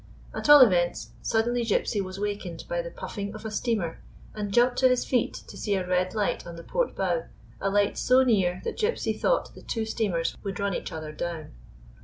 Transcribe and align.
At 0.33 0.49
all 0.49 0.61
events, 0.61 1.11
suddenly 1.21 1.63
Gypsy 1.63 2.01
was 2.01 2.19
wakened 2.19 2.63
by 2.67 2.81
the 2.81 2.89
puffing 2.89 3.35
of 3.35 3.45
a 3.45 3.51
steamer, 3.51 4.01
and 4.33 4.51
jumped 4.51 4.77
to 4.77 4.89
his 4.89 5.05
feet 5.05 5.35
to 5.47 5.55
see 5.55 5.75
a 5.75 5.85
red 5.87 6.15
light 6.15 6.47
on 6.47 6.55
the 6.55 6.63
port 6.63 6.95
bow, 6.95 7.25
a 7.59 7.69
light 7.69 7.99
so 7.99 8.23
near 8.23 8.61
that 8.63 8.79
Gypsy 8.79 9.13
thought 9.21 9.53
the 9.53 9.61
two 9.61 9.85
steamers 9.85 10.35
would 10.41 10.59
run 10.59 10.73
each 10.73 10.91
other 10.91 11.11
down. 11.11 11.51